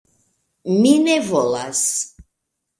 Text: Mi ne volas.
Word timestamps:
Mi 0.79 0.95
ne 1.03 1.19
volas. 1.29 1.87